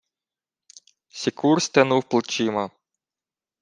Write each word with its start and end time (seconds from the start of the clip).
Сікур 1.09 1.61
стенув 1.61 2.03
плечима. 2.03 2.69